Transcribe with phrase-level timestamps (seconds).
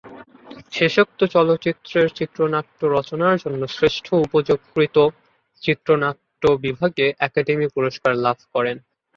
[0.71, 4.97] শেষোক্ত চলচ্চিত্রের চিত্রনাট্য রচনার জন্য শ্রেষ্ঠ উপযোগকৃত
[5.61, 8.77] চিত্রনাট্য বিভাগে একাডেমি পুরস্কার লাভ করেন।